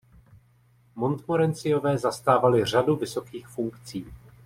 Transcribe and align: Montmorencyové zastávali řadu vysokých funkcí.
Montmorencyové 0.95 1.97
zastávali 1.97 2.65
řadu 2.65 2.95
vysokých 2.95 3.47
funkcí. 3.47 4.05